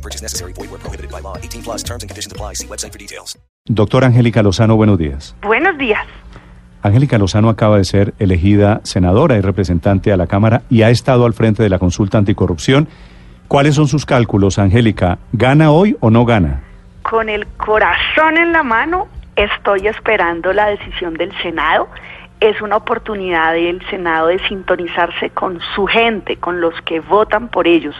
No 0.00 0.02
purchase 0.02 0.22
necessary. 0.22 0.52
Void 0.54 0.70
where 0.70 0.80
prohibited 0.80 1.10
by 1.10 1.20
law. 1.20 1.36
18 1.36 1.62
plus 1.62 1.82
terms 1.84 2.02
and 2.02 2.08
conditions 2.08 2.32
apply. 2.32 2.54
See 2.54 2.66
website 2.66 2.92
for 2.92 2.98
details. 2.98 3.38
Doctora 3.68 4.06
Angélica 4.06 4.42
Lozano, 4.42 4.74
buenos 4.76 4.98
días. 4.98 5.36
Buenos 5.42 5.76
días. 5.76 6.06
Angélica 6.82 7.18
Lozano 7.18 7.50
acaba 7.50 7.76
de 7.76 7.84
ser 7.84 8.14
elegida 8.18 8.80
senadora 8.84 9.36
y 9.36 9.42
representante 9.42 10.12
a 10.12 10.16
la 10.16 10.26
Cámara 10.26 10.62
y 10.70 10.82
ha 10.82 10.88
estado 10.88 11.26
al 11.26 11.34
frente 11.34 11.62
de 11.62 11.68
la 11.68 11.78
consulta 11.78 12.16
anticorrupción. 12.16 12.88
¿Cuáles 13.48 13.74
son 13.74 13.86
sus 13.88 14.06
cálculos, 14.06 14.58
Angélica? 14.58 15.18
¿Gana 15.32 15.70
hoy 15.70 15.96
o 16.00 16.08
no 16.08 16.24
gana? 16.24 16.62
Con 17.02 17.28
el 17.28 17.46
corazón 17.58 18.38
en 18.38 18.52
la 18.52 18.62
mano, 18.62 19.08
estoy 19.36 19.86
esperando 19.88 20.54
la 20.54 20.68
decisión 20.68 21.14
del 21.14 21.30
Senado. 21.42 21.88
Es 22.40 22.60
una 22.62 22.76
oportunidad 22.76 23.52
del 23.52 23.86
Senado 23.90 24.28
de 24.28 24.38
sintonizarse 24.48 25.30
con 25.30 25.60
su 25.74 25.86
gente, 25.86 26.36
con 26.36 26.60
los 26.60 26.74
que 26.82 27.00
votan 27.00 27.48
por 27.48 27.66
ellos, 27.66 27.94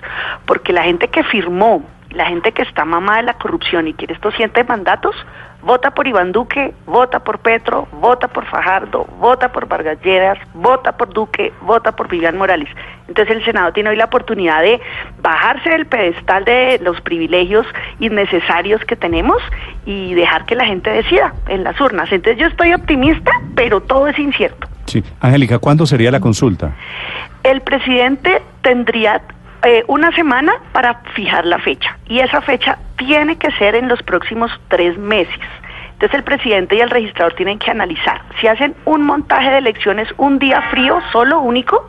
porque 0.47 0.73
la 0.73 0.85
gente 0.85 1.09
que 1.09 1.23
firmó, 1.23 1.85
la 2.11 2.27
gente 2.27 2.53
que 2.53 2.63
está 2.63 2.85
mamada 2.85 3.19
de 3.19 3.25
la 3.25 3.35
corrupción 3.35 3.89
y 3.89 3.95
quiere 3.95 4.15
estos 4.15 4.35
siete 4.37 4.65
mandatos, 4.65 5.15
vota 5.63 5.93
por 5.93 6.07
Iván 6.07 6.33
Duque, 6.33 6.73
vota 6.87 7.21
por 7.21 7.39
Petro, 7.39 7.87
vota 7.93 8.29
por 8.29 8.47
Fajardo, 8.47 9.07
vota 9.19 9.53
por 9.53 9.69
Vargas 9.69 9.99
Lleras, 10.03 10.39
vota 10.55 10.97
por 10.97 11.13
Duque, 11.13 11.53
vota 11.63 11.93
por 11.93 12.09
Vivian 12.09 12.37
Morales. 12.37 12.69
Entonces 13.09 13.37
el 13.37 13.45
Senado 13.45 13.73
tiene 13.73 13.91
hoy 13.91 13.97
la 13.97 14.07
oportunidad 14.07 14.63
de 14.63 14.81
bajarse 15.21 15.71
del 15.71 15.87
pedestal 15.87 16.45
de 16.45 16.81
los 16.83 17.01
privilegios 17.01 17.67
innecesarios 17.99 18.85
que 18.85 18.97
tenemos 18.97 19.43
y 19.85 20.15
dejar 20.15 20.47
que 20.47 20.55
la 20.55 20.65
gente 20.65 20.91
decida 20.91 21.35
en 21.49 21.65
las 21.65 21.81
urnas. 21.81 22.11
Entonces 22.11 22.41
yo 22.41 22.47
estoy 22.47 22.73
optimista, 22.73 23.31
pero 23.55 23.81
todo 23.81 24.09
es 24.09 24.19
incierto. 24.19 24.69
Sí. 24.87 25.05
Angélica, 25.21 25.59
¿cuándo 25.59 25.87
sería 25.87 26.11
la 26.11 26.21
consulta? 26.21 26.73
El 27.45 27.61
presidente 27.61 28.43
tendría 28.63 29.23
eh, 29.63 29.85
una 29.89 30.11
semana 30.13 30.55
para 30.73 31.03
fijar 31.15 31.45
la 31.45 31.59
fecha 31.59 31.99
y 32.07 32.21
esa 32.21 32.41
fecha 32.41 32.79
tiene 32.97 33.37
que 33.37 33.51
ser 33.53 33.75
en 33.75 33.89
los 33.89 34.03
próximos 34.03 34.51
tres 34.69 34.97
meses. 34.97 35.39
Entonces 35.93 36.19
el 36.19 36.25
presidente 36.25 36.77
y 36.77 36.81
el 36.81 36.89
registrador 36.89 37.35
tienen 37.35 37.59
que 37.59 37.71
analizar 37.71 38.23
si 38.41 38.47
hacen 38.47 38.75
un 38.87 39.03
montaje 39.03 39.51
de 39.51 39.59
elecciones 39.59 40.09
un 40.17 40.39
día 40.39 40.63
frío, 40.71 40.99
solo 41.13 41.41
único, 41.41 41.87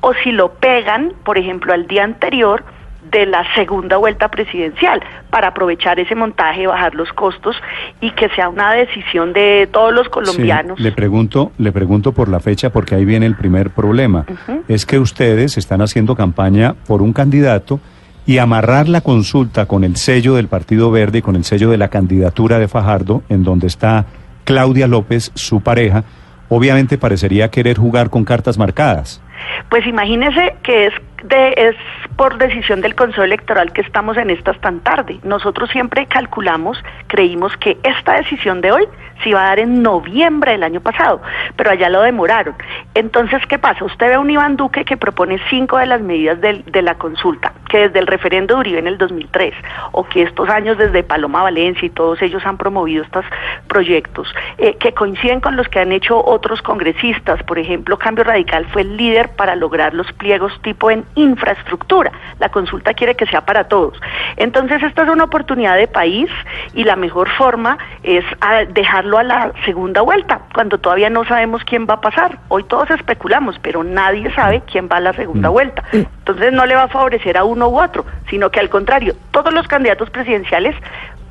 o 0.00 0.14
si 0.14 0.30
lo 0.32 0.54
pegan, 0.54 1.12
por 1.24 1.36
ejemplo, 1.36 1.72
al 1.72 1.86
día 1.86 2.04
anterior 2.04 2.64
de 3.10 3.26
la 3.26 3.44
segunda 3.54 3.96
vuelta 3.96 4.28
presidencial 4.28 5.00
para 5.30 5.48
aprovechar 5.48 5.98
ese 5.98 6.14
montaje, 6.14 6.66
bajar 6.66 6.94
los 6.94 7.12
costos 7.12 7.56
y 8.00 8.10
que 8.12 8.28
sea 8.30 8.48
una 8.48 8.72
decisión 8.72 9.32
de 9.32 9.68
todos 9.72 9.92
los 9.92 10.08
colombianos. 10.08 10.78
Sí, 10.78 10.82
le 10.84 10.92
pregunto, 10.92 11.52
le 11.58 11.72
pregunto 11.72 12.12
por 12.12 12.28
la 12.28 12.40
fecha 12.40 12.70
porque 12.70 12.94
ahí 12.94 13.04
viene 13.04 13.26
el 13.26 13.36
primer 13.36 13.70
problema. 13.70 14.24
Es 14.68 14.86
que 14.86 14.98
ustedes 14.98 15.56
están 15.56 15.82
haciendo 15.82 16.14
campaña 16.14 16.74
por 16.86 17.02
un 17.02 17.12
candidato 17.12 17.80
y 18.26 18.38
amarrar 18.38 18.88
la 18.88 19.00
consulta 19.00 19.66
con 19.66 19.82
el 19.82 19.96
sello 19.96 20.34
del 20.34 20.48
Partido 20.48 20.90
Verde 20.90 21.18
y 21.18 21.22
con 21.22 21.36
el 21.36 21.44
sello 21.44 21.70
de 21.70 21.78
la 21.78 21.88
candidatura 21.88 22.58
de 22.58 22.68
Fajardo, 22.68 23.22
en 23.28 23.42
donde 23.42 23.66
está 23.66 24.06
Claudia 24.44 24.86
López, 24.86 25.32
su 25.34 25.62
pareja, 25.62 26.04
obviamente 26.48 26.98
parecería 26.98 27.50
querer 27.50 27.78
jugar 27.78 28.10
con 28.10 28.24
cartas 28.24 28.58
marcadas. 28.58 29.22
Pues 29.68 29.86
imagínese 29.86 30.56
que 30.62 30.86
es 30.86 30.94
de, 31.24 31.54
es 31.56 31.76
por 32.16 32.38
decisión 32.38 32.80
del 32.80 32.94
Consejo 32.94 33.22
Electoral 33.22 33.72
que 33.72 33.80
estamos 33.82 34.16
en 34.16 34.30
estas 34.30 34.58
tan 34.60 34.80
tarde. 34.80 35.18
Nosotros 35.22 35.70
siempre 35.70 36.06
calculamos, 36.06 36.82
creímos 37.06 37.56
que 37.58 37.78
esta 37.82 38.14
decisión 38.14 38.60
de 38.60 38.72
hoy 38.72 38.86
se 39.22 39.28
iba 39.28 39.42
a 39.42 39.48
dar 39.48 39.58
en 39.58 39.82
noviembre 39.82 40.52
del 40.52 40.62
año 40.62 40.80
pasado, 40.80 41.20
pero 41.56 41.70
allá 41.70 41.90
lo 41.90 42.00
demoraron. 42.00 42.54
Entonces, 42.94 43.44
¿qué 43.48 43.58
pasa? 43.58 43.84
Usted 43.84 44.06
ve 44.08 44.14
a 44.14 44.20
un 44.20 44.30
Iván 44.30 44.56
Duque 44.56 44.84
que 44.86 44.96
propone 44.96 45.38
cinco 45.50 45.76
de 45.76 45.84
las 45.86 46.00
medidas 46.00 46.40
del- 46.40 46.64
de 46.64 46.80
la 46.80 46.94
consulta, 46.94 47.52
que 47.68 47.80
desde 47.80 47.98
el 47.98 48.06
referendo 48.06 48.54
de 48.54 48.60
Uribe 48.60 48.78
en 48.78 48.86
el 48.86 48.96
2003, 48.96 49.54
o 49.92 50.04
que 50.04 50.22
estos 50.22 50.48
años 50.48 50.78
desde 50.78 51.02
Paloma 51.02 51.42
Valencia 51.42 51.84
y 51.84 51.90
todos 51.90 52.22
ellos 52.22 52.44
han 52.46 52.56
promovido 52.56 53.04
estos 53.04 53.26
proyectos, 53.68 54.32
eh, 54.56 54.76
que 54.80 54.92
coinciden 54.94 55.40
con 55.40 55.54
los 55.54 55.68
que 55.68 55.80
han 55.80 55.92
hecho 55.92 56.24
otros 56.24 56.62
congresistas. 56.62 57.42
Por 57.42 57.58
ejemplo, 57.58 57.98
Cambio 57.98 58.24
Radical 58.24 58.66
fue 58.72 58.82
el 58.82 58.96
líder 58.96 59.28
para 59.36 59.54
lograr 59.54 59.92
los 59.92 60.10
pliegos 60.14 60.58
tipo 60.62 60.90
en 60.90 61.04
infraestructura. 61.14 62.12
La 62.38 62.48
consulta 62.50 62.94
quiere 62.94 63.14
que 63.14 63.26
sea 63.26 63.44
para 63.44 63.64
todos. 63.64 63.98
Entonces, 64.36 64.82
esta 64.82 65.02
es 65.02 65.08
una 65.08 65.24
oportunidad 65.24 65.76
de 65.76 65.88
país 65.88 66.30
y 66.74 66.84
la 66.84 66.96
mejor 66.96 67.28
forma 67.36 67.78
es 68.02 68.24
a 68.40 68.64
dejarlo 68.64 69.18
a 69.18 69.22
la 69.22 69.52
segunda 69.64 70.02
vuelta, 70.02 70.40
cuando 70.54 70.78
todavía 70.78 71.10
no 71.10 71.24
sabemos 71.24 71.62
quién 71.64 71.86
va 71.88 71.94
a 71.94 72.00
pasar. 72.00 72.38
Hoy 72.48 72.64
todos 72.64 72.90
especulamos, 72.90 73.56
pero 73.60 73.84
nadie 73.84 74.32
sabe 74.34 74.62
quién 74.70 74.88
va 74.90 74.96
a 74.96 75.00
la 75.00 75.12
segunda 75.12 75.48
vuelta. 75.48 75.82
Entonces, 75.92 76.52
no 76.52 76.66
le 76.66 76.74
va 76.74 76.84
a 76.84 76.88
favorecer 76.88 77.36
a 77.36 77.44
uno 77.44 77.68
u 77.68 77.80
otro, 77.80 78.04
sino 78.28 78.50
que 78.50 78.60
al 78.60 78.68
contrario, 78.68 79.14
todos 79.30 79.52
los 79.52 79.66
candidatos 79.68 80.10
presidenciales 80.10 80.74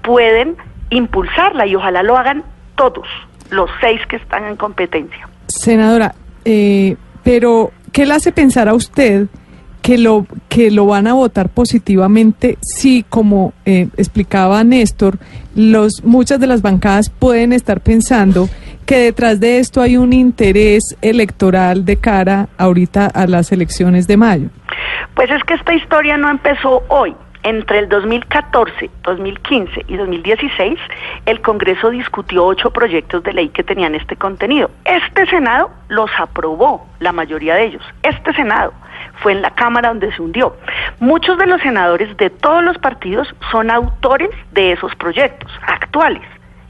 pueden 0.02 0.58
impulsarla 0.90 1.66
y 1.68 1.76
ojalá 1.76 2.04
lo 2.04 2.18
hagan 2.18 2.44
todos, 2.76 3.08
los 3.50 3.70
seis 3.82 4.02
que 4.08 4.16
están 4.16 4.46
en 4.46 4.56
competencia. 4.56 5.28
Senadora, 5.48 6.14
eh, 6.46 6.96
pero 7.24 7.72
¿qué 7.92 8.06
le 8.06 8.14
hace 8.14 8.32
pensar 8.32 8.70
a 8.70 8.74
usted 8.74 9.28
que 9.82 9.98
lo 9.98 10.26
que 10.50 10.72
lo 10.72 10.86
van 10.86 11.08
a 11.08 11.14
votar 11.14 11.50
positivamente 11.50 12.58
si, 12.62 13.04
como 13.04 13.54
eh, 13.66 13.88
explicaba 13.98 14.64
Néstor, 14.64 15.18
los 15.56 16.04
muchas 16.04 16.40
de 16.40 16.48
las 16.48 16.62
bancadas 16.62 17.10
pueden 17.10 17.54
estar 17.54 17.82
pensando 17.82 18.50
que 18.90 18.98
detrás 18.98 19.40
de 19.40 19.60
esto 19.60 19.82
hay 19.82 19.98
un 19.98 20.14
interés 20.14 20.98
electoral 21.04 21.86
de 21.86 21.98
cara 21.98 22.48
ahorita 22.58 23.06
a 23.06 23.28
las 23.28 23.52
elecciones 23.52 24.08
de 24.08 24.18
mayo? 24.18 24.50
Pues 25.14 25.30
es 25.30 25.44
que 25.44 25.54
esta 25.54 25.76
historia 25.76 26.18
no 26.18 26.28
empezó 26.28 26.82
hoy. 26.88 27.16
Entre 27.44 27.80
el 27.80 27.88
2014, 27.88 28.90
2015 29.04 29.86
y 29.88 29.96
2016, 29.96 30.80
el 31.28 31.40
Congreso 31.42 31.92
discutió 31.92 32.46
ocho 32.46 32.72
proyectos 32.72 33.24
de 33.24 33.34
ley 33.34 33.50
que 33.50 33.64
tenían 33.64 33.94
este 33.94 34.16
contenido. 34.16 34.72
Este 34.84 35.26
Senado 35.28 35.70
los 35.88 36.10
aprobó, 36.18 36.88
la 37.00 37.14
mayoría 37.14 37.56
de 37.56 37.66
ellos. 37.68 37.84
Este 38.02 38.34
Senado 38.34 38.74
fue 39.22 39.34
en 39.34 39.42
la 39.42 39.52
Cámara 39.52 39.90
donde 39.90 40.12
se 40.14 40.22
hundió. 40.22 40.56
Muchos 41.00 41.38
de 41.38 41.46
los 41.46 41.62
senadores 41.62 42.16
de 42.18 42.30
todos 42.30 42.64
los 42.64 42.78
partidos 42.78 43.34
son 43.52 43.72
autores 43.72 44.30
de 44.52 44.74
esos 44.74 44.96
proyectos 44.96 45.52
actuales. 45.66 46.24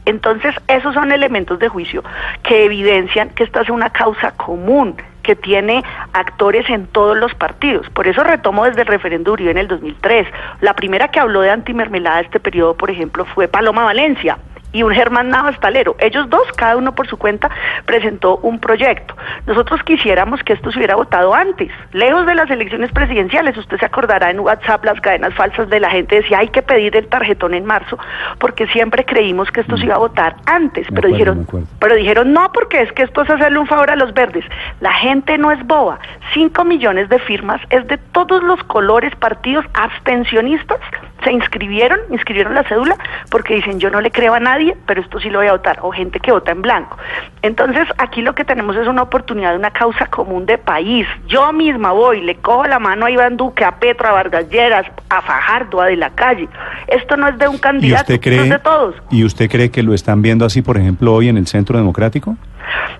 Entonces, 0.05 0.55
esos 0.67 0.95
son 0.95 1.11
elementos 1.11 1.59
de 1.59 1.69
juicio 1.69 2.03
que 2.41 2.65
evidencian 2.65 3.29
que 3.29 3.43
esta 3.43 3.61
es 3.61 3.69
una 3.69 3.91
causa 3.91 4.31
común 4.31 4.95
que 5.21 5.35
tiene 5.35 5.83
actores 6.13 6.67
en 6.69 6.87
todos 6.87 7.15
los 7.15 7.35
partidos. 7.35 7.87
Por 7.91 8.07
eso 8.07 8.23
retomo 8.23 8.65
desde 8.65 8.81
el 8.81 8.87
referendo 8.87 9.33
Uribe 9.33 9.51
en 9.51 9.59
el 9.59 9.67
2003. 9.67 10.27
La 10.61 10.73
primera 10.73 11.09
que 11.09 11.19
habló 11.19 11.41
de 11.41 11.51
antimermelada 11.51 12.21
este 12.21 12.39
periodo, 12.39 12.75
por 12.75 12.89
ejemplo, 12.89 13.25
fue 13.25 13.47
Paloma 13.47 13.83
Valencia 13.83 14.39
y 14.71 14.83
un 14.83 14.93
Germán 14.93 15.29
Navas 15.29 15.59
Talero. 15.59 15.95
Ellos 15.99 16.29
dos, 16.29 16.47
cada 16.55 16.77
uno 16.77 16.93
por 16.93 17.07
su 17.07 17.17
cuenta, 17.17 17.49
presentó 17.85 18.37
un 18.37 18.59
proyecto. 18.59 19.15
Nosotros 19.45 19.81
quisiéramos 19.83 20.43
que 20.43 20.53
esto 20.53 20.71
se 20.71 20.79
hubiera 20.79 20.95
votado 20.95 21.33
antes, 21.33 21.71
lejos 21.91 22.25
de 22.25 22.35
las 22.35 22.49
elecciones 22.49 22.91
presidenciales. 22.91 23.57
Usted 23.57 23.77
se 23.77 23.85
acordará 23.85 24.29
en 24.29 24.39
WhatsApp 24.39 24.85
las 24.85 24.99
cadenas 25.01 25.33
falsas 25.33 25.69
de 25.69 25.79
la 25.79 25.89
gente 25.89 26.15
decía 26.15 26.39
hay 26.39 26.49
que 26.49 26.61
pedir 26.61 26.95
el 26.95 27.07
tarjetón 27.07 27.53
en 27.53 27.65
marzo, 27.65 27.97
porque 28.37 28.67
siempre 28.67 29.05
creímos 29.05 29.51
que 29.51 29.61
esto 29.61 29.77
se 29.77 29.85
iba 29.85 29.95
a 29.95 29.99
votar 29.99 30.35
antes, 30.45 30.89
Me 30.91 31.01
pero 31.01 31.07
acuerdo, 31.09 31.35
dijeron, 31.35 31.67
pero 31.79 31.95
dijeron 31.95 32.33
no, 32.33 32.51
porque 32.51 32.81
es 32.81 32.91
que 32.93 33.03
esto 33.03 33.21
es 33.21 33.29
hacerle 33.29 33.59
un 33.59 33.67
favor 33.67 33.89
a 33.91 33.95
los 33.95 34.13
verdes. 34.13 34.45
La 34.79 34.93
gente 34.93 35.37
no 35.37 35.51
es 35.51 35.65
boba. 35.65 35.99
Cinco 36.33 36.63
millones 36.63 37.09
de 37.09 37.19
firmas 37.19 37.61
es 37.69 37.87
de 37.87 37.97
todos 37.97 38.43
los 38.43 38.63
colores, 38.63 39.15
partidos 39.15 39.65
abstencionistas 39.73 40.79
se 41.23 41.31
inscribieron, 41.31 41.99
inscribieron 42.09 42.53
la 42.53 42.63
cédula 42.63 42.97
porque 43.29 43.55
dicen 43.55 43.79
yo 43.79 43.89
no 43.89 44.01
le 44.01 44.11
creo 44.11 44.33
a 44.33 44.39
nadie, 44.39 44.75
pero 44.85 45.01
esto 45.01 45.19
sí 45.19 45.29
lo 45.29 45.39
voy 45.39 45.47
a 45.47 45.53
votar, 45.53 45.79
o 45.81 45.91
gente 45.91 46.19
que 46.19 46.31
vota 46.31 46.51
en 46.51 46.61
blanco. 46.61 46.97
Entonces 47.41 47.87
aquí 47.97 48.21
lo 48.21 48.35
que 48.35 48.45
tenemos 48.45 48.75
es 48.75 48.87
una 48.87 49.03
oportunidad 49.03 49.51
de 49.51 49.57
una 49.57 49.71
causa 49.71 50.05
común 50.07 50.45
de 50.45 50.57
país. 50.57 51.07
Yo 51.27 51.51
misma 51.53 51.91
voy, 51.91 52.21
le 52.21 52.35
cojo 52.35 52.65
la 52.65 52.79
mano 52.79 53.05
a 53.05 53.11
Iván 53.11 53.37
Duque, 53.37 53.63
a 53.63 53.79
Petro, 53.79 54.07
a 54.07 54.11
Vargas 54.11 54.49
Lleras, 54.49 54.85
a 55.09 55.21
Fajardo, 55.21 55.81
a 55.81 55.87
De 55.87 55.95
la 55.95 56.09
Calle. 56.11 56.47
Esto 56.87 57.17
no 57.17 57.27
es 57.27 57.37
de 57.37 57.47
un 57.47 57.55
¿Y 57.55 57.59
candidato, 57.59 58.13
esto 58.13 58.21
cree, 58.21 58.41
es 58.41 58.49
de 58.49 58.59
todos. 58.59 58.95
¿Y 59.11 59.23
usted 59.23 59.49
cree 59.49 59.71
que 59.71 59.83
lo 59.83 59.93
están 59.93 60.21
viendo 60.21 60.45
así, 60.45 60.61
por 60.61 60.77
ejemplo, 60.77 61.13
hoy 61.13 61.29
en 61.29 61.37
el 61.37 61.47
Centro 61.47 61.77
Democrático? 61.77 62.35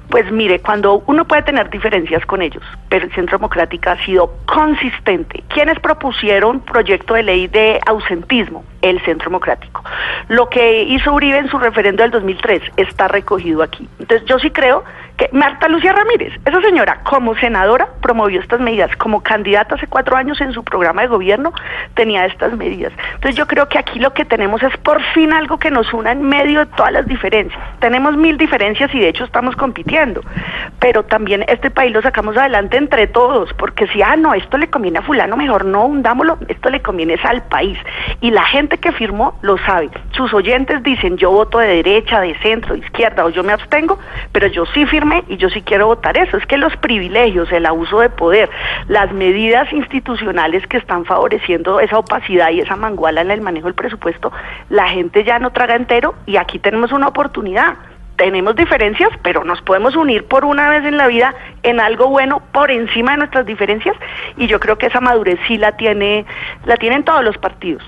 Pues 0.10 0.32
mire, 0.32 0.60
cuando 0.60 1.04
uno 1.08 1.26
puede 1.26 1.44
tener 1.44 1.70
diferencias 1.70 2.26
con 2.26 2.42
ellos, 2.42 2.64
pero 2.90 3.06
el 3.06 3.14
Centro 3.14 3.38
Democrático 3.38 3.90
ha 3.90 3.98
sido 4.06 4.34
consistente. 4.46 5.44
¿Quiénes 5.50 5.80
propusieron 5.80 6.60
proyecto 6.62 7.14
de 7.14 7.24
ley 7.24 7.48
de 7.48 7.80
ausentismo? 7.86 8.64
El 8.82 9.02
Centro 9.04 9.30
Democrático. 9.30 9.84
Lo 10.30 10.50
que 10.50 10.84
hizo 10.84 11.12
Uribe 11.14 11.38
en 11.38 11.50
su 11.50 11.60
referendo 11.60 12.02
del 12.02 12.12
2003 12.12 12.62
está 12.78 13.08
recogido 13.10 13.62
aquí. 13.62 13.90
Entonces 14.00 14.26
yo 14.28 14.40
sí 14.40 14.52
creo 14.52 14.84
que 15.20 15.30
Marta 15.34 15.68
Lucía 15.68 15.92
Ramírez, 15.92 16.34
esa 16.46 16.62
señora 16.62 17.02
como 17.04 17.36
senadora 17.36 17.90
promovió 18.02 18.40
estas 18.40 18.62
medidas, 18.62 18.96
como 18.96 19.22
candidata 19.22 19.76
hace 19.76 19.86
cuatro 19.86 20.16
años 20.16 20.40
en 20.40 20.54
su 20.54 20.64
programa 20.64 21.02
de 21.02 21.08
gobierno 21.08 21.52
tenía 21.94 22.26
estas 22.26 22.54
medidas. 22.54 22.94
Entonces 23.16 23.36
yo 23.36 23.46
creo 23.46 23.68
que 23.68 23.78
aquí 23.78 24.00
lo 24.00 24.14
que 24.14 24.24
tenemos 24.24 24.64
es 24.64 24.76
por 24.78 25.04
fin 25.14 25.34
algo 25.34 25.60
que 25.60 25.72
nos 25.72 25.94
una 25.94 26.14
en 26.14 26.24
medio 26.24 26.60
de 26.60 26.68
todas 26.68 26.94
las 26.94 27.06
diferencias. 27.06 27.62
Tenemos 27.80 28.16
mil 28.16 28.38
diferencias 28.38 28.96
y 28.96 29.00
de 29.00 29.10
hecho 29.10 29.26
estamos 29.26 29.58
compitiendo, 29.60 30.22
pero 30.80 31.04
también 31.04 31.46
este 31.48 31.70
país 31.70 31.92
lo 31.94 32.02
sacamos 32.02 32.36
adelante 32.36 32.78
entre 32.78 33.06
todos, 33.06 33.54
porque 33.54 33.86
si, 33.90 34.02
ah, 34.02 34.16
no, 34.16 34.34
esto 34.34 34.58
le 34.58 34.72
conviene 34.72 34.98
a 34.98 35.02
fulano, 35.04 35.38
mejor 35.38 35.66
no 35.66 35.86
hundámoslo, 35.86 36.40
esto 36.48 36.72
le 36.72 36.82
conviene 36.82 37.20
al 37.24 37.44
país. 37.44 37.78
Y 38.22 38.32
la 38.32 38.44
gente 38.46 38.78
que 38.78 38.92
firmó 38.92 39.38
lo 39.42 39.58
sabe. 39.60 39.90
Sus 40.12 40.34
oyentes 40.34 40.82
dicen, 40.84 41.18
yo 41.18 41.32
voto 41.32 41.60
de 41.60 41.68
derecha, 41.68 42.22
de 42.22 42.36
centro, 42.40 42.74
de 42.74 42.80
izquierda, 42.80 43.26
o 43.26 43.30
yo 43.30 43.44
me 43.44 43.54
abstengo, 43.54 44.00
pero 44.32 44.48
yo 44.48 44.66
sí 44.68 44.86
firmo 44.86 45.22
y 45.28 45.38
yo 45.38 45.50
sí 45.50 45.62
quiero 45.62 45.88
votar 45.88 46.18
eso. 46.18 46.38
Es 46.38 46.46
que 46.46 46.58
los 46.58 46.76
privilegios, 46.78 47.52
el 47.52 47.66
abuso 47.66 48.00
de 48.00 48.10
poder, 48.10 48.50
las 48.88 49.12
medidas 49.12 49.72
institucionales 49.74 50.66
que 50.68 50.78
están 50.78 51.06
favoreciendo 51.06 51.80
esa 51.80 51.98
opacidad 51.98 52.52
y 52.52 52.62
esa 52.62 52.76
manguala 52.76 53.22
en 53.22 53.32
el 53.32 53.42
manejo 53.42 53.66
del 53.66 53.76
presupuesto, 53.76 54.32
la 54.70 54.88
gente 54.88 55.24
ya 55.24 55.40
no 55.40 55.52
traga 55.52 55.76
entero 55.76 56.16
y 56.26 56.38
aquí 56.38 56.60
tenemos 56.60 56.92
una 56.92 57.08
oportunidad. 57.08 57.76
Tenemos 58.20 58.54
diferencias, 58.58 59.10
pero 59.24 59.46
nos 59.46 59.62
podemos 59.62 59.96
unir 59.96 60.26
por 60.26 60.44
una 60.44 60.70
vez 60.70 60.84
en 60.84 60.98
la 60.98 61.08
vida 61.08 61.34
en 61.64 61.80
algo 61.80 62.10
bueno 62.10 62.44
por 62.52 62.70
encima 62.70 63.12
de 63.12 63.20
nuestras 63.20 63.46
diferencias 63.46 63.96
y 64.36 64.48
yo 64.48 64.60
creo 64.60 64.78
que 64.78 64.88
esa 64.88 65.00
madurez 65.00 65.40
sí 65.48 65.58
la 65.58 65.78
tiene 65.78 66.26
la 66.66 66.76
tienen 66.76 67.06
todos 67.06 67.24
los 67.24 67.38
partidos. 67.38 67.82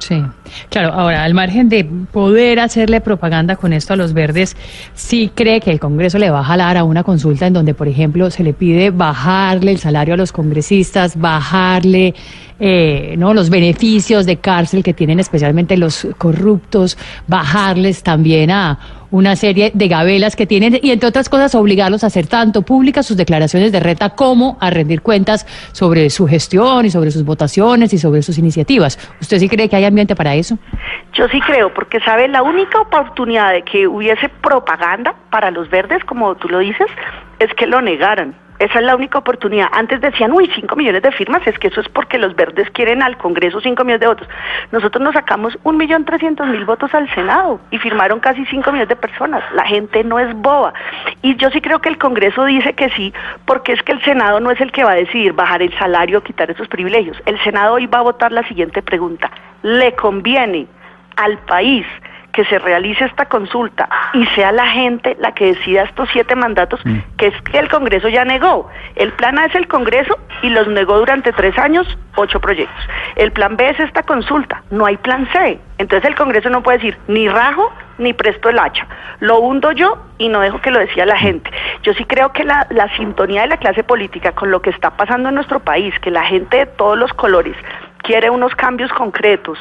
Sí, 0.00 0.22
claro. 0.68 0.92
Ahora, 0.92 1.24
al 1.24 1.32
margen 1.32 1.68
de 1.68 1.84
poder 1.84 2.60
hacerle 2.60 3.00
propaganda 3.00 3.56
con 3.56 3.72
esto 3.72 3.94
a 3.94 3.96
los 3.96 4.12
verdes, 4.12 4.56
sí 4.94 5.30
cree 5.34 5.60
que 5.60 5.70
el 5.70 5.80
Congreso 5.80 6.18
le 6.18 6.28
va 6.28 6.40
a 6.40 6.44
jalar 6.44 6.76
a 6.76 6.84
una 6.84 7.02
consulta 7.02 7.46
en 7.46 7.52
donde, 7.52 7.72
por 7.72 7.88
ejemplo, 7.88 8.30
se 8.30 8.42
le 8.42 8.52
pide 8.52 8.90
bajarle 8.90 9.70
el 9.70 9.78
salario 9.78 10.14
a 10.14 10.16
los 10.16 10.32
congresistas, 10.32 11.18
bajarle 11.18 12.14
eh, 12.58 13.14
no 13.18 13.34
los 13.34 13.50
beneficios 13.50 14.24
de 14.24 14.38
cárcel 14.38 14.82
que 14.82 14.94
tienen 14.94 15.20
especialmente 15.20 15.76
los 15.76 16.08
corruptos, 16.16 16.96
bajarles 17.26 18.02
también 18.02 18.50
a 18.50 18.78
una 19.10 19.36
serie 19.36 19.70
de 19.74 19.88
gabelas 19.88 20.36
que 20.36 20.46
tienen 20.46 20.78
y 20.82 20.90
entre 20.90 21.08
otras 21.08 21.28
cosas 21.28 21.54
obligarlos 21.54 22.02
a 22.02 22.08
hacer 22.08 22.26
tanto 22.26 22.62
públicas 22.62 23.06
sus 23.06 23.16
declaraciones 23.16 23.72
de 23.72 23.80
reta 23.80 24.10
como 24.10 24.56
a 24.60 24.70
rendir 24.70 25.02
cuentas 25.02 25.46
sobre 25.72 26.10
su 26.10 26.26
gestión 26.26 26.86
y 26.86 26.90
sobre 26.90 27.10
sus 27.10 27.24
votaciones 27.24 27.92
y 27.92 27.98
sobre 27.98 28.22
sus 28.22 28.38
iniciativas. 28.38 28.98
¿Usted 29.20 29.38
sí 29.38 29.48
cree 29.48 29.68
que 29.68 29.76
hay 29.76 29.84
ambiente 29.84 30.16
para 30.16 30.34
eso? 30.34 30.58
Yo 31.12 31.28
sí 31.28 31.40
creo, 31.40 31.72
porque 31.72 32.00
sabe, 32.00 32.26
la 32.28 32.42
única 32.42 32.80
oportunidad 32.80 33.52
de 33.52 33.62
que 33.62 33.86
hubiese 33.86 34.28
propaganda 34.28 35.14
para 35.30 35.50
los 35.50 35.70
verdes, 35.70 36.02
como 36.04 36.34
tú 36.36 36.48
lo 36.48 36.58
dices, 36.58 36.86
es 37.38 37.52
que 37.54 37.66
lo 37.66 37.80
negaran 37.80 38.34
esa 38.58 38.78
es 38.78 38.84
la 38.84 38.96
única 38.96 39.18
oportunidad. 39.18 39.68
Antes 39.72 40.00
decían, 40.00 40.32
uy, 40.32 40.50
5 40.54 40.74
millones 40.76 41.02
de 41.02 41.12
firmas, 41.12 41.46
es 41.46 41.58
que 41.58 41.68
eso 41.68 41.80
es 41.80 41.88
porque 41.88 42.18
los 42.18 42.34
verdes 42.34 42.70
quieren 42.70 43.02
al 43.02 43.16
Congreso 43.18 43.60
5 43.60 43.84
millones 43.84 44.00
de 44.00 44.06
votos. 44.06 44.28
Nosotros 44.72 45.02
nos 45.02 45.14
sacamos 45.14 45.58
un 45.62 45.76
millón 45.76 46.04
trescientos 46.04 46.46
mil 46.48 46.64
votos 46.64 46.92
al 46.94 47.12
Senado 47.14 47.60
y 47.70 47.78
firmaron 47.78 48.20
casi 48.20 48.44
5 48.46 48.70
millones 48.72 48.88
de 48.88 48.96
personas. 48.96 49.42
La 49.54 49.64
gente 49.64 50.02
no 50.04 50.18
es 50.18 50.34
boba. 50.34 50.72
Y 51.22 51.36
yo 51.36 51.50
sí 51.50 51.60
creo 51.60 51.80
que 51.80 51.88
el 51.88 51.98
Congreso 51.98 52.44
dice 52.44 52.72
que 52.74 52.90
sí, 52.90 53.12
porque 53.44 53.72
es 53.72 53.82
que 53.82 53.92
el 53.92 54.02
Senado 54.02 54.40
no 54.40 54.50
es 54.50 54.60
el 54.60 54.72
que 54.72 54.84
va 54.84 54.92
a 54.92 54.96
decidir 54.96 55.32
bajar 55.32 55.62
el 55.62 55.76
salario 55.78 56.18
o 56.18 56.22
quitar 56.22 56.50
esos 56.50 56.68
privilegios. 56.68 57.16
El 57.26 57.38
Senado 57.42 57.74
hoy 57.74 57.86
va 57.86 57.98
a 57.98 58.02
votar 58.02 58.32
la 58.32 58.46
siguiente 58.48 58.82
pregunta. 58.82 59.30
¿Le 59.62 59.94
conviene 59.94 60.66
al 61.16 61.38
país? 61.38 61.86
Que 62.36 62.44
se 62.44 62.58
realice 62.58 63.06
esta 63.06 63.24
consulta 63.24 63.88
y 64.12 64.26
sea 64.26 64.52
la 64.52 64.66
gente 64.66 65.16
la 65.18 65.32
que 65.32 65.54
decida 65.54 65.84
estos 65.84 66.06
siete 66.12 66.36
mandatos, 66.36 66.84
mm. 66.84 66.98
que 67.16 67.28
es 67.28 67.42
que 67.50 67.58
el 67.58 67.70
Congreso 67.70 68.10
ya 68.10 68.26
negó. 68.26 68.68
El 68.94 69.10
plan 69.14 69.38
A 69.38 69.46
es 69.46 69.54
el 69.54 69.66
Congreso 69.66 70.18
y 70.42 70.50
los 70.50 70.68
negó 70.68 70.98
durante 70.98 71.32
tres 71.32 71.56
años 71.56 71.86
ocho 72.14 72.38
proyectos. 72.38 72.76
El 73.16 73.32
plan 73.32 73.56
B 73.56 73.70
es 73.70 73.80
esta 73.80 74.02
consulta, 74.02 74.62
no 74.70 74.84
hay 74.84 74.98
plan 74.98 75.26
C. 75.32 75.58
Entonces 75.78 76.06
el 76.06 76.14
Congreso 76.14 76.50
no 76.50 76.62
puede 76.62 76.76
decir 76.76 76.98
ni 77.08 77.26
rajo 77.26 77.72
ni 77.96 78.12
presto 78.12 78.50
el 78.50 78.58
hacha. 78.58 78.86
Lo 79.20 79.40
hundo 79.40 79.72
yo 79.72 79.96
y 80.18 80.28
no 80.28 80.40
dejo 80.40 80.60
que 80.60 80.70
lo 80.70 80.78
decía 80.78 81.06
la 81.06 81.16
gente. 81.16 81.50
Yo 81.82 81.94
sí 81.94 82.04
creo 82.04 82.32
que 82.32 82.44
la, 82.44 82.66
la 82.68 82.94
sintonía 82.96 83.42
de 83.42 83.48
la 83.48 83.56
clase 83.56 83.82
política 83.82 84.32
con 84.32 84.50
lo 84.50 84.60
que 84.60 84.68
está 84.68 84.90
pasando 84.90 85.30
en 85.30 85.36
nuestro 85.36 85.60
país, 85.60 85.98
que 86.00 86.10
la 86.10 86.24
gente 86.24 86.58
de 86.58 86.66
todos 86.66 86.98
los 86.98 87.14
colores 87.14 87.56
quiere 88.06 88.30
unos 88.30 88.54
cambios 88.54 88.90
concretos 88.92 89.58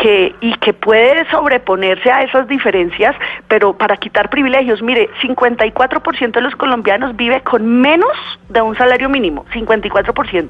que, 0.00 0.34
y 0.40 0.54
que 0.54 0.72
puede 0.72 1.28
sobreponerse 1.30 2.10
a 2.10 2.22
esas 2.22 2.46
diferencias, 2.46 3.16
pero 3.48 3.76
para 3.76 3.96
quitar 3.96 4.30
privilegios, 4.30 4.80
mire, 4.82 5.10
54% 5.22 6.32
de 6.32 6.40
los 6.40 6.54
colombianos 6.54 7.16
vive 7.16 7.42
con 7.42 7.66
menos 7.66 8.12
de 8.48 8.62
un 8.62 8.76
salario 8.76 9.08
mínimo, 9.08 9.44
54%, 9.52 10.48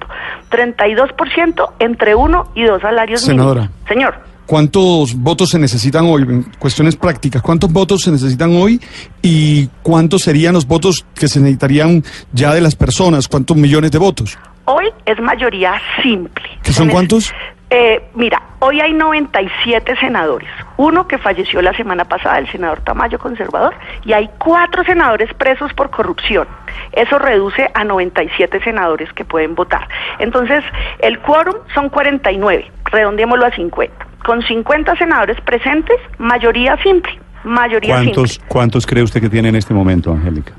32% 0.51 1.73
entre 1.79 2.15
uno 2.15 2.51
y 2.55 2.65
dos 2.65 2.83
salarios 2.83 3.23
Senadora. 3.23 3.71
Señor. 3.89 4.15
¿Cuántos 4.47 5.15
votos 5.15 5.51
se 5.51 5.59
necesitan 5.59 6.07
hoy? 6.07 6.25
Cuestiones 6.59 6.97
prácticas. 6.97 7.43
¿Cuántos 7.43 7.71
votos 7.71 8.01
se 8.01 8.11
necesitan 8.11 8.57
hoy 8.57 8.81
y 9.21 9.67
cuántos 9.83 10.23
serían 10.23 10.55
los 10.55 10.67
votos 10.67 11.05
que 11.15 11.29
se 11.29 11.39
necesitarían 11.39 12.03
ya 12.33 12.55
de 12.55 12.63
las 12.63 12.75
personas? 12.75 13.29
¿Cuántos 13.29 13.59
millones 13.59 13.91
de 13.91 13.99
votos? 13.99 14.39
Hoy 14.65 14.87
es 15.05 15.21
mayoría 15.21 15.75
simple. 16.03 16.48
¿Qué 16.69 16.75
son 16.75 16.91
cuántos? 16.91 17.35
Eh, 17.71 18.03
mira, 18.15 18.43
hoy 18.59 18.83
hay 18.83 18.93
97 18.93 19.97
senadores. 19.97 20.51
Uno 20.77 21.09
que 21.09 21.17
falleció 21.17 21.63
la 21.63 21.73
semana 21.73 22.05
pasada, 22.05 22.39
el 22.39 22.47
senador 22.51 22.81
Tamayo, 22.81 23.19
conservador, 23.19 23.75
y 24.05 24.13
hay 24.13 24.29
cuatro 24.37 24.85
senadores 24.85 25.33
presos 25.33 25.73
por 25.73 25.89
corrupción. 25.89 26.47
Eso 26.93 27.19
reduce 27.19 27.71
a 27.73 27.85
97 27.85 28.63
senadores 28.63 29.11
que 29.15 29.25
pueden 29.25 29.55
votar. 29.55 29.89
Entonces, 30.19 30.63
el 30.99 31.19
quórum 31.21 31.57
son 31.73 31.89
49, 31.89 32.71
redondeémoslo 32.85 33.47
a 33.47 33.51
50. 33.51 34.07
Con 34.27 34.43
50 34.43 34.97
senadores 34.97 35.41
presentes, 35.41 35.97
mayoría 36.19 36.77
simple. 36.83 37.19
Mayoría 37.45 37.95
¿Cuántos, 37.95 38.33
simple. 38.33 38.49
¿Cuántos 38.49 38.87
cree 38.87 39.03
usted 39.03 39.23
que 39.23 39.31
tiene 39.31 39.49
en 39.49 39.57
este 39.57 39.73
momento, 39.73 40.13
Angélica? 40.13 40.53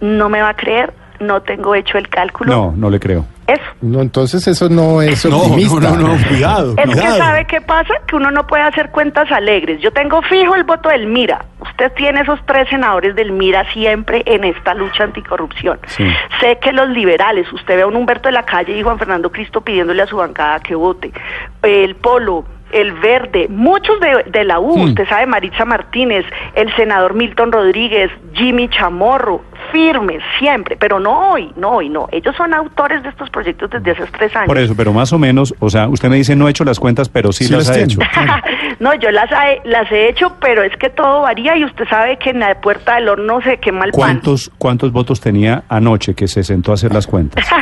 No 0.00 0.30
me 0.30 0.40
va 0.40 0.48
a 0.48 0.56
creer, 0.56 0.94
no 1.18 1.42
tengo 1.42 1.74
hecho 1.74 1.98
el 1.98 2.08
cálculo. 2.08 2.50
No, 2.50 2.72
no 2.74 2.88
le 2.88 2.98
creo. 2.98 3.26
Eso. 3.52 3.62
No, 3.80 4.00
entonces 4.00 4.46
eso 4.46 4.68
no 4.68 5.02
es 5.02 5.24
No, 5.30 5.38
optimista. 5.38 5.90
no, 5.90 5.96
no, 5.96 6.08
no, 6.16 6.28
cuidado, 6.28 6.74
Es 6.76 6.90
que 6.90 7.08
sabe 7.08 7.46
qué 7.46 7.60
pasa, 7.60 7.94
que 8.06 8.16
uno 8.16 8.30
no 8.30 8.46
puede 8.46 8.62
hacer 8.62 8.90
cuentas 8.90 9.30
alegres. 9.32 9.80
Yo 9.80 9.90
tengo 9.92 10.20
fijo 10.22 10.54
el 10.54 10.64
voto 10.64 10.88
del 10.88 11.06
Mira. 11.06 11.44
Usted 11.60 11.92
tiene 11.92 12.20
esos 12.22 12.38
tres 12.46 12.68
senadores 12.68 13.14
del 13.14 13.32
Mira 13.32 13.64
siempre 13.72 14.22
en 14.26 14.44
esta 14.44 14.74
lucha 14.74 15.04
anticorrupción. 15.04 15.78
Sí. 15.86 16.04
Sé 16.40 16.58
que 16.60 16.72
los 16.72 16.88
liberales, 16.90 17.50
usted 17.52 17.76
ve 17.76 17.82
a 17.82 17.86
un 17.86 17.96
Humberto 17.96 18.28
de 18.28 18.32
la 18.32 18.44
Calle 18.44 18.76
y 18.76 18.82
Juan 18.82 18.98
Fernando 18.98 19.30
Cristo 19.30 19.60
pidiéndole 19.60 20.02
a 20.02 20.06
su 20.06 20.16
bancada 20.16 20.60
que 20.60 20.74
vote. 20.74 21.12
El 21.62 21.96
Polo, 21.96 22.44
el 22.72 22.92
Verde, 22.92 23.46
muchos 23.48 23.98
de, 24.00 24.24
de 24.30 24.44
la 24.44 24.60
U, 24.60 24.84
usted 24.84 25.08
sabe, 25.08 25.26
Maritza 25.26 25.64
Martínez, 25.64 26.24
el 26.54 26.74
senador 26.76 27.14
Milton 27.14 27.50
Rodríguez, 27.52 28.10
Jimmy 28.32 28.68
Chamorro, 28.68 29.42
firmes 29.72 30.22
siempre, 30.38 30.76
pero 30.76 30.98
no 31.00 31.30
hoy, 31.32 31.52
no 31.56 31.70
hoy, 31.76 31.88
no. 31.88 32.08
Ellos 32.12 32.34
son 32.36 32.52
autores 32.54 33.02
de 33.02 33.08
estos 33.10 33.30
proyectos 33.30 33.70
desde 33.70 33.90
hace 33.92 34.06
tres 34.12 34.34
años. 34.36 34.46
Por 34.48 34.58
eso, 34.58 34.74
pero 34.76 34.92
más 34.92 35.12
o 35.12 35.18
menos, 35.18 35.54
o 35.60 35.70
sea, 35.70 35.88
usted 35.88 36.08
me 36.08 36.16
dice 36.16 36.34
no 36.36 36.46
he 36.48 36.50
hecho 36.50 36.64
las 36.64 36.78
cuentas, 36.80 37.08
pero 37.08 37.32
sí, 37.32 37.44
Sí 37.44 37.52
las 37.52 37.66
las 37.66 37.70
ha 37.70 37.84
tiene. 37.84 37.92
hecho. 37.92 38.00
no, 38.80 38.94
yo 38.94 39.10
las, 39.10 39.30
he- 39.30 39.60
las 39.68 39.90
he 39.92 40.08
hecho, 40.08 40.36
pero 40.40 40.62
es 40.62 40.76
que 40.76 40.90
todo 40.90 41.22
varía 41.22 41.56
y 41.56 41.64
usted 41.64 41.84
sabe 41.88 42.18
que 42.18 42.30
en 42.30 42.40
la 42.40 42.60
puerta 42.60 42.94
del 42.96 43.08
horno 43.08 43.40
se 43.42 43.58
quema 43.58 43.84
el 43.86 43.90
pan. 43.92 43.98
¿Cuántos, 44.00 44.50
¿Cuántos 44.58 44.92
votos 44.92 45.20
tenía 45.20 45.64
anoche 45.68 46.14
que 46.14 46.28
se 46.28 46.42
sentó 46.44 46.70
a 46.72 46.74
hacer 46.74 46.92
las 46.92 47.06
cuentas? 47.06 47.44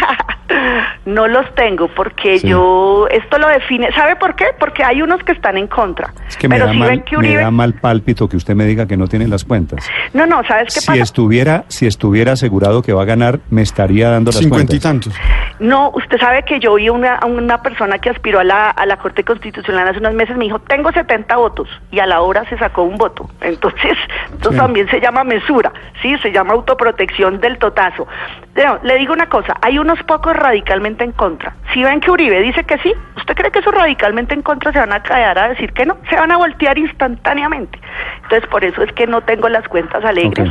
No 1.04 1.26
los 1.28 1.52
tengo 1.54 1.88
porque 1.88 2.38
Sí. 2.38 2.48
yo, 2.48 3.06
esto 3.10 3.38
lo 3.38 3.48
define, 3.48 3.90
¿sabe 3.92 4.16
por 4.16 4.34
qué? 4.34 4.46
Porque 4.58 4.82
hay 4.84 5.02
unos 5.02 5.22
que 5.22 5.32
están 5.32 5.56
en 5.56 5.66
contra. 5.66 6.12
Es 6.28 6.36
que 6.36 6.48
me, 6.48 6.54
pero 6.56 6.66
da 6.66 6.72
si 6.72 6.78
mal, 6.78 6.88
ven 6.90 7.00
que 7.02 7.12
me 7.16 7.18
Uribe... 7.18 7.42
da 7.42 7.50
mal 7.50 7.74
pálpito 7.74 8.28
que 8.28 8.36
usted 8.36 8.54
me 8.54 8.64
diga 8.64 8.86
que 8.86 8.96
no 8.96 9.06
tiene 9.08 9.26
las 9.28 9.44
cuentas. 9.44 9.88
No, 10.14 10.26
no, 10.26 10.42
¿sabes 10.44 10.74
qué 10.74 10.80
Si 10.80 10.86
pasa? 10.86 11.02
estuviera, 11.02 11.64
si 11.68 11.86
estuviera 11.86 12.32
asegurado 12.32 12.82
que 12.82 12.92
va 12.92 13.02
a 13.02 13.06
ganar, 13.06 13.40
me 13.50 13.62
estaría 13.62 14.10
dando 14.10 14.30
las 14.30 14.38
Cincuenta 14.40 14.74
y 14.74 14.80
cuentas. 14.80 15.12
tantos. 15.12 15.20
No, 15.60 15.90
usted 15.90 16.18
sabe 16.18 16.44
que 16.44 16.60
yo 16.60 16.74
vi 16.74 16.88
una, 16.88 17.16
a 17.16 17.26
una 17.26 17.62
persona 17.62 17.98
que 17.98 18.10
aspiró 18.10 18.38
a 18.40 18.44
la, 18.44 18.70
a 18.70 18.86
la 18.86 18.96
Corte 18.98 19.24
Constitucional 19.24 19.88
hace 19.88 19.98
unos 19.98 20.14
meses, 20.14 20.36
me 20.36 20.44
dijo, 20.44 20.60
tengo 20.60 20.92
70 20.92 21.36
votos, 21.36 21.68
y 21.90 21.98
a 21.98 22.06
la 22.06 22.20
hora 22.20 22.44
se 22.48 22.56
sacó 22.58 22.82
un 22.82 22.96
voto. 22.96 23.28
Entonces, 23.40 23.96
esto 24.32 24.50
Sí. 24.52 24.56
también 24.56 24.88
se 24.88 25.00
llama 25.00 25.24
mesura, 25.24 25.72
¿sí? 26.00 26.16
Se 26.18 26.30
llama 26.30 26.52
autoprotección 26.54 27.40
del 27.40 27.58
totazo. 27.58 28.06
Pero, 28.54 28.78
le 28.84 28.96
digo 28.98 29.12
una 29.12 29.28
cosa, 29.28 29.56
hay 29.62 29.78
unos 29.78 30.00
pocos 30.04 30.36
radicalmente 30.38 31.04
en 31.04 31.12
contra. 31.12 31.54
Si 31.72 31.82
ven 31.82 32.00
que 32.00 32.10
Uribe 32.10 32.40
dice 32.40 32.64
que 32.64 32.78
sí, 32.78 32.92
¿usted 33.16 33.34
cree 33.34 33.50
que 33.50 33.58
esos 33.60 33.74
radicalmente 33.74 34.34
en 34.34 34.42
contra 34.42 34.72
se 34.72 34.78
van 34.78 34.92
a 34.92 35.02
quedar 35.02 35.38
a 35.38 35.48
decir 35.48 35.72
que 35.72 35.84
no? 35.86 35.96
Se 36.08 36.16
van 36.16 36.30
a 36.30 36.36
voltear 36.36 36.78
instantáneamente. 36.78 37.78
Entonces, 38.22 38.48
por 38.48 38.64
eso 38.64 38.82
es 38.82 38.92
que 38.92 39.06
no 39.06 39.20
tengo 39.22 39.48
las 39.48 39.66
cuentas 39.68 40.04
alegres. 40.04 40.50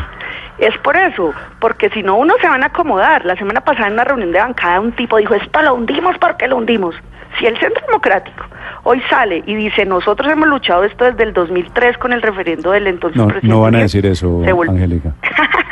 Es 0.58 0.76
por 0.80 0.96
eso, 0.98 1.34
porque 1.60 1.90
si 1.90 2.02
no 2.04 2.16
uno 2.16 2.34
se 2.42 2.48
van 2.48 2.64
a 2.64 2.68
acomodar. 2.68 3.26
La 3.26 3.36
semana 3.36 3.62
pasada 3.62 3.88
en 3.88 3.94
una 3.94 4.04
reunión 4.04 4.32
de 4.32 4.40
bancada 4.40 4.80
un 4.80 4.92
tipo 4.94 5.18
dijo, 5.18 5.36
esto 5.36 5.62
lo 5.62 5.76
hundimos 5.76 6.18
porque 6.20 6.48
lo 6.48 6.58
hundimos. 6.58 6.96
Si 7.38 7.46
el 7.46 7.58
Centro 7.60 7.86
Democrático 7.86 8.46
hoy 8.84 9.02
sale 9.10 9.44
y 9.46 9.54
dice, 9.54 9.86
nosotros 9.86 10.32
hemos 10.32 10.48
luchado 10.48 10.84
esto 10.86 11.06
desde 11.06 11.24
el 11.24 11.34
2003 11.34 11.98
con 12.00 12.14
el 12.14 12.22
referendo 12.22 12.72
del 12.72 12.88
entonces 12.88 13.18
No, 13.18 13.28
presidente. 13.28 13.48
no 13.54 13.62
van 13.62 13.76
a 13.76 13.78
Uribe", 13.78 13.84
decir 13.84 14.06
eso, 14.08 14.42
Angélica. 14.68 15.12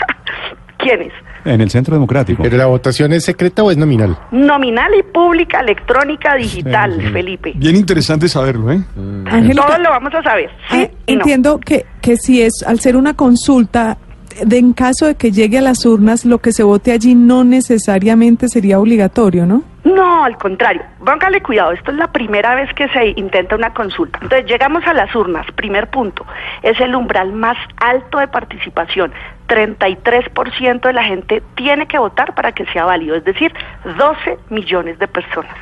¿Quiénes? 0.86 1.12
En 1.46 1.62
el 1.62 1.70
Centro 1.70 1.96
Democrático. 1.96 2.44
¿Pero 2.44 2.58
la 2.58 2.66
votación 2.68 3.12
es 3.14 3.26
secreta 3.26 3.64
o 3.64 3.72
es 3.72 3.78
nominal? 3.78 4.18
Nominal 4.32 4.92
y 4.98 5.04
pública, 5.04 5.60
electrónica, 5.62 6.36
digital, 6.36 6.94
Sí, 6.96 7.02
sí. 7.08 7.12
Felipe. 7.12 7.54
Bien 7.56 7.76
interesante 7.76 8.28
saberlo, 8.28 8.72
¿eh? 8.72 8.82
Angélica, 9.26 9.66
Todo 9.66 9.78
lo 9.80 9.90
vamos 9.90 10.14
a 10.14 10.24
saber. 10.24 10.50
Sí 10.70 10.88
ah, 10.88 10.90
y 11.08 11.14
no. 11.16 11.20
entiendo 11.22 11.60
que, 11.60 11.86
que 12.02 12.18
si 12.18 12.42
es 12.42 12.64
al 12.66 12.80
ser 12.80 12.96
una 12.96 13.16
consulta, 13.16 13.98
de, 14.46 14.58
en 14.58 14.74
caso 14.74 15.06
de 15.08 15.16
que 15.16 15.32
llegue 15.32 15.58
a 15.58 15.62
las 15.62 15.86
urnas, 15.86 16.26
lo 16.26 16.40
que 16.40 16.52
se 16.52 16.64
vote 16.64 16.92
allí 16.92 17.16
no 17.16 17.44
necesariamente 17.44 18.48
sería 18.50 18.80
obligatorio, 18.80 19.46
¿no? 19.46 19.64
No, 19.86 20.26
al 20.26 20.36
contrario. 20.38 20.82
Póngale 21.06 21.42
cuidado, 21.42 21.72
esto 21.72 21.92
es 21.92 21.98
la 21.98 22.12
primera 22.12 22.56
vez 22.56 22.74
que 22.74 22.90
se 22.90 23.14
intenta 23.18 23.56
una 23.56 23.72
consulta. 23.72 24.18
Entonces, 24.20 24.50
llegamos 24.50 24.86
a 24.88 24.94
las 24.94 25.16
urnas. 25.16 25.46
Primer 25.56 25.90
punto, 25.92 26.26
es 26.64 26.80
el 26.80 26.96
umbral 26.96 27.32
más 27.34 27.56
alto 27.78 28.18
de 28.18 28.28
participación. 28.28 29.14
33% 29.48 30.82
de 30.82 30.94
la 30.94 31.04
gente 31.04 31.44
tiene 31.54 31.86
que 31.86 32.00
votar 32.00 32.34
para 32.34 32.52
que 32.52 32.66
sea 32.66 32.86
válido, 32.86 33.16
es 33.16 33.24
decir, 33.24 33.54
12 33.98 34.40
millones 34.50 34.98
de 34.98 35.08
personas 35.08 35.56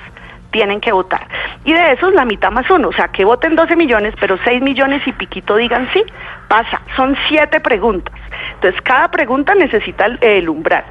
tienen 0.51 0.79
que 0.79 0.91
votar. 0.91 1.27
Y 1.65 1.73
de 1.73 1.93
esos 1.93 2.13
la 2.13 2.25
mitad 2.25 2.51
más 2.51 2.69
uno, 2.69 2.89
o 2.89 2.93
sea, 2.93 3.07
que 3.07 3.25
voten 3.25 3.55
12 3.55 3.75
millones, 3.75 4.13
pero 4.19 4.37
6 4.43 4.61
millones 4.61 5.01
y 5.07 5.11
piquito 5.11 5.55
digan 5.55 5.89
sí, 5.91 6.03
pasa. 6.47 6.79
Son 6.95 7.17
siete 7.27 7.59
preguntas. 7.59 8.13
Entonces, 8.53 8.79
cada 8.83 9.09
pregunta 9.09 9.55
necesita 9.55 10.05
el, 10.05 10.19
el 10.21 10.47
umbral. 10.47 10.85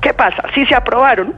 ¿Qué 0.00 0.14
pasa? 0.14 0.44
Si 0.54 0.64
se 0.64 0.76
aprobaron, 0.76 1.34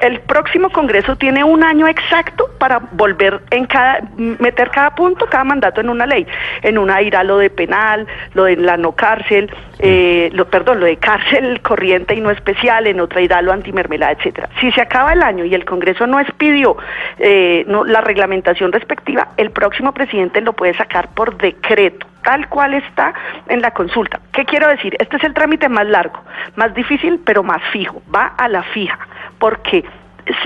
el 0.00 0.20
próximo 0.20 0.70
Congreso 0.70 1.16
tiene 1.16 1.42
un 1.42 1.64
año 1.64 1.88
exacto 1.88 2.50
para 2.58 2.78
volver 2.92 3.40
en 3.50 3.66
cada, 3.66 4.00
meter 4.16 4.70
cada 4.70 4.94
punto, 4.94 5.26
cada 5.26 5.44
mandato 5.44 5.80
en 5.80 5.88
una 5.88 6.06
ley. 6.06 6.26
En 6.62 6.78
una 6.78 7.00
irá 7.02 7.24
lo 7.24 7.38
de 7.38 7.50
penal, 7.50 8.06
lo 8.34 8.44
de 8.44 8.56
la 8.56 8.76
no 8.76 8.92
cárcel, 8.92 9.50
eh, 9.78 10.30
lo, 10.32 10.46
perdón, 10.48 10.80
lo 10.80 10.86
de 10.86 10.96
cárcel 10.96 11.60
corriente 11.62 12.14
y 12.14 12.20
no 12.20 12.30
especial, 12.30 12.86
en 12.86 13.00
otra 13.00 13.20
irá 13.20 13.40
lo 13.42 13.52
antimermelada, 13.52 14.12
etcétera. 14.12 14.48
Si 14.60 14.70
se 14.72 14.80
acaba 14.80 15.12
el 15.12 15.22
año 15.22 15.44
y 15.44 15.54
el 15.54 15.64
Congreso 15.64 16.06
no 16.06 16.20
expidió 16.20 16.76
eh, 17.18 17.64
no, 17.66 17.84
la 17.84 18.00
reglamentación 18.00 18.72
respectiva, 18.72 19.28
el 19.36 19.50
próximo 19.50 19.92
presidente 19.92 20.40
lo 20.40 20.52
puede 20.52 20.74
sacar 20.74 21.08
por 21.14 21.36
decreto 21.36 22.06
tal 22.26 22.48
cual 22.48 22.74
está 22.74 23.14
en 23.48 23.62
la 23.62 23.70
consulta. 23.70 24.20
¿Qué 24.32 24.44
quiero 24.44 24.66
decir? 24.66 24.96
Este 24.98 25.16
es 25.16 25.22
el 25.22 25.32
trámite 25.32 25.68
más 25.68 25.86
largo, 25.86 26.20
más 26.56 26.74
difícil, 26.74 27.20
pero 27.24 27.44
más 27.44 27.62
fijo. 27.72 28.02
Va 28.12 28.34
a 28.36 28.48
la 28.48 28.64
fija, 28.64 28.98
porque 29.38 29.84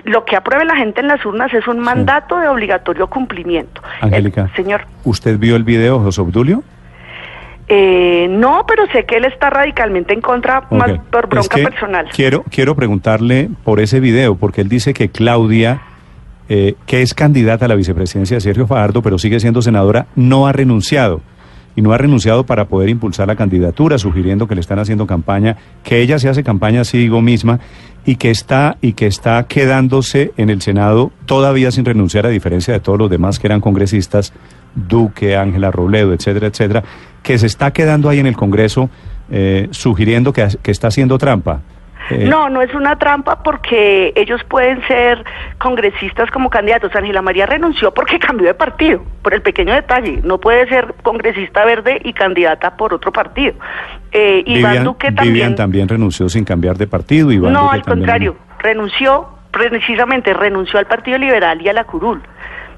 lo 0.04 0.25
que 0.26 0.37
apruebe 0.37 0.64
la 0.66 0.76
gente 0.76 1.00
en 1.00 1.09
las 1.09 1.25
urnas 1.25 1.52
es 1.54 1.66
un 1.66 1.78
mandato 1.80 2.38
de 2.38 2.49
obligatorio 2.49 3.06
cumplimiento. 3.09 3.82
Angélica. 4.00 4.42
El- 4.42 4.56
señor, 4.64 4.82
¿Usted 5.04 5.38
vio 5.38 5.56
el 5.56 5.64
video, 5.64 6.00
José 6.00 6.20
Obdulio? 6.20 6.62
eh, 7.73 8.26
no, 8.28 8.64
pero 8.66 8.87
sé 8.88 9.04
que 9.04 9.16
él 9.16 9.25
está 9.25 9.49
radicalmente 9.49 10.12
en 10.12 10.20
contra, 10.20 10.62
más 10.70 10.90
por 11.11 11.25
Es 11.25 11.30
bronca 11.30 11.56
que 11.56 11.62
personal. 11.62 12.09
Quiero, 12.12 12.42
quiero 12.50 12.75
preguntarle 12.75 13.49
por 13.64 13.78
ese 13.80 14.00
video, 14.00 14.35
porque 14.35 14.61
él 14.61 14.68
dice 14.68 14.92
que 14.92 15.09
Claudia, 15.09 15.80
eh, 16.49 16.75
que 16.87 17.00
es 17.02 17.14
candidata 17.14 17.66
a 17.66 17.68
la 17.68 17.76
vicepresidencia 17.76 18.37
de 18.37 18.40
Sergio 18.40 18.66
Fajardo, 18.66 19.02
pero 19.02 19.18
sigue 19.18 19.38
siendo 19.38 19.62
senadora, 19.62 20.06
no 20.16 20.49
ha 20.49 20.52
renunciado. 20.52 21.20
Y 21.76 21.82
no 21.82 21.92
ha 21.92 21.98
renunciado 21.98 22.44
para 22.44 22.66
poder 22.66 22.88
impulsar 22.88 23.28
la 23.28 23.36
candidatura, 23.36 23.98
sugiriendo 23.98 24.46
que 24.48 24.54
le 24.54 24.60
están 24.60 24.78
haciendo 24.78 25.06
campaña, 25.06 25.56
que 25.82 26.00
ella 26.00 26.18
se 26.18 26.28
hace 26.28 26.42
campaña 26.42 26.80
consigo 26.80 27.20
misma 27.20 27.60
y 28.04 28.16
que 28.16 28.30
está 28.30 28.76
y 28.80 28.94
que 28.94 29.06
está 29.06 29.46
quedándose 29.46 30.32
en 30.36 30.50
el 30.50 30.62
Senado 30.62 31.12
todavía 31.26 31.70
sin 31.70 31.84
renunciar, 31.84 32.26
a 32.26 32.30
diferencia 32.30 32.74
de 32.74 32.80
todos 32.80 32.98
los 32.98 33.10
demás 33.10 33.38
que 33.38 33.46
eran 33.46 33.60
congresistas, 33.60 34.32
Duque, 34.74 35.36
Ángela 35.36 35.70
Robledo, 35.70 36.12
etcétera, 36.12 36.48
etcétera, 36.48 36.84
que 37.22 37.38
se 37.38 37.46
está 37.46 37.72
quedando 37.72 38.08
ahí 38.08 38.18
en 38.18 38.26
el 38.26 38.36
Congreso 38.36 38.88
eh, 39.30 39.68
sugiriendo 39.70 40.32
que, 40.32 40.48
que 40.62 40.70
está 40.70 40.88
haciendo 40.88 41.18
trampa. 41.18 41.62
Eh, 42.10 42.26
No, 42.28 42.48
no 42.48 42.62
es 42.62 42.74
una 42.74 42.98
trampa 42.98 43.42
porque 43.42 44.12
ellos 44.16 44.42
pueden 44.44 44.86
ser 44.86 45.24
congresistas 45.58 46.30
como 46.30 46.50
candidatos. 46.50 46.94
Ángela 46.94 47.22
María 47.22 47.46
renunció 47.46 47.92
porque 47.92 48.18
cambió 48.18 48.48
de 48.48 48.54
partido, 48.54 49.02
por 49.22 49.34
el 49.34 49.42
pequeño 49.42 49.72
detalle. 49.72 50.20
No 50.22 50.38
puede 50.38 50.68
ser 50.68 50.94
congresista 51.02 51.64
verde 51.64 52.00
y 52.04 52.12
candidata 52.12 52.76
por 52.76 52.94
otro 52.94 53.12
partido. 53.12 53.54
Eh, 54.12 54.42
Iván 54.46 54.72
Vivian, 54.72 54.84
Duque 54.84 55.10
Vivian 55.10 55.24
también. 55.24 55.54
también 55.56 55.88
renunció 55.88 56.28
sin 56.28 56.44
cambiar 56.44 56.76
de 56.76 56.86
partido. 56.86 57.30
Iván 57.30 57.52
no, 57.52 57.62
Duque 57.64 57.74
al 57.76 57.82
también 57.82 58.06
contrario, 58.06 58.36
renunció, 58.58 59.28
precisamente 59.50 60.34
renunció 60.34 60.78
al 60.78 60.86
Partido 60.86 61.18
Liberal 61.18 61.60
y 61.62 61.68
a 61.68 61.72
la 61.72 61.84
curul. 61.84 62.20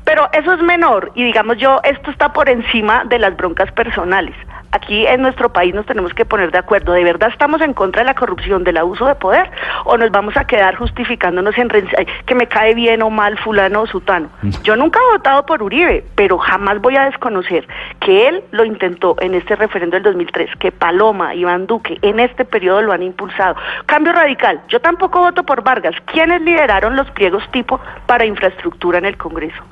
Pero 0.05 0.29
eso 0.33 0.53
es 0.53 0.63
menor 0.63 1.13
y 1.15 1.23
digamos 1.25 1.59
yo, 1.59 1.81
esto 1.85 2.11
está 2.11 2.33
por 2.33 2.49
encima 2.49 3.05
de 3.05 3.19
las 3.19 3.37
broncas 3.37 3.71
personales. 3.73 4.35
Aquí 4.73 5.07
en 5.07 5.21
nuestro 5.21 5.53
país 5.53 5.75
nos 5.75 5.85
tenemos 5.85 6.15
que 6.15 6.25
poner 6.25 6.51
de 6.51 6.57
acuerdo. 6.57 6.93
¿De 6.93 7.05
verdad 7.05 7.29
estamos 7.31 7.61
en 7.61 7.75
contra 7.75 8.01
de 8.01 8.07
la 8.07 8.15
corrupción, 8.15 8.65
del 8.65 8.79
abuso 8.79 9.07
de 9.07 9.15
poder? 9.15 9.51
¿O 9.85 9.99
nos 9.99 10.11
vamos 10.11 10.35
a 10.37 10.47
quedar 10.47 10.77
justificándonos 10.77 11.57
en 11.59 11.69
que 12.27 12.35
me 12.35 12.47
cae 12.47 12.75
bien 12.75 13.03
o 13.03 13.11
mal 13.11 13.39
fulano 13.39 13.83
o 13.83 13.87
sutano? 13.87 14.31
Yo 14.65 14.75
nunca 14.75 14.99
he 14.99 15.17
votado 15.17 15.45
por 15.45 15.63
Uribe, 15.63 16.05
pero 16.15 16.39
jamás 16.39 16.81
voy 16.81 16.97
a 16.97 17.05
desconocer 17.05 17.69
que 18.01 18.29
él 18.29 18.43
lo 18.51 18.65
intentó 18.65 19.15
en 19.21 19.35
este 19.35 19.57
referendo 19.57 19.97
del 19.97 20.05
2003, 20.05 20.57
que 20.59 20.73
Paloma, 20.73 21.35
Iván 21.35 21.67
Duque, 21.67 21.99
en 22.01 22.19
este 22.19 22.47
periodo 22.47 22.81
lo 22.81 22.93
han 22.93 23.03
impulsado. 23.03 23.57
Cambio 23.85 24.15
radical. 24.15 24.63
Yo 24.69 24.81
tampoco 24.81 25.21
voto 25.21 25.43
por 25.43 25.63
Vargas. 25.63 25.95
¿Quiénes 26.07 26.41
lideraron 26.41 26.97
los 26.97 27.11
pliegos 27.11 27.47
tipo 27.53 27.79
para 28.07 28.25
infraestructura 28.25 28.99
en 28.99 29.05
el 29.05 29.19
Congreso? 29.19 29.63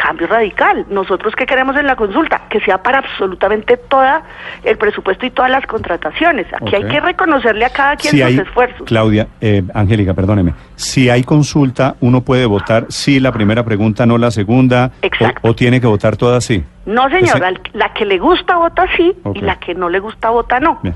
Cambio 0.00 0.28
radical. 0.28 0.86
Nosotros 0.90 1.34
qué 1.36 1.44
queremos 1.44 1.74
en 1.76 1.84
la 1.86 1.96
consulta? 1.96 2.42
Que 2.48 2.60
sea 2.60 2.80
para 2.80 2.98
absolutamente 2.98 3.76
toda 3.76 4.22
el 4.62 4.78
presupuesto 4.78 5.26
y 5.26 5.30
todas 5.30 5.50
las 5.50 5.66
contrataciones. 5.66 6.46
Aquí 6.54 6.76
hay 6.76 6.84
que 6.84 7.00
reconocerle 7.00 7.64
a 7.64 7.70
cada 7.70 7.96
quien 7.96 8.12
Si 8.12 8.18
sus 8.18 8.26
hay, 8.26 8.38
esfuerzos. 8.38 8.86
Claudia, 8.86 9.26
eh, 9.40 9.64
Angélica, 9.74 10.14
perdóneme. 10.14 10.54
Si 10.76 11.10
hay 11.10 11.24
consulta, 11.24 11.96
uno 12.00 12.20
puede 12.20 12.46
votar 12.46 12.86
sí 12.90 13.18
la 13.18 13.32
primera 13.32 13.64
pregunta, 13.64 14.06
no 14.06 14.18
la 14.18 14.30
segunda. 14.30 14.92
Exacto. 15.02 15.40
O, 15.42 15.50
o 15.50 15.54
tiene 15.56 15.80
que 15.80 15.88
votar 15.88 16.16
todas 16.16 16.44
sí. 16.44 16.62
No, 16.86 17.08
señor, 17.10 17.36
Ese- 17.36 17.44
al- 17.44 17.60
la 17.72 17.92
que 17.92 18.04
le 18.06 18.18
gusta 18.18 18.56
vota 18.56 18.86
sí 18.96 19.12
y 19.34 19.40
la 19.40 19.56
que 19.58 19.74
no 19.74 19.88
le 19.88 19.98
gusta 19.98 20.30
vota 20.30 20.60
no. 20.60 20.78
Bien. 20.80 20.94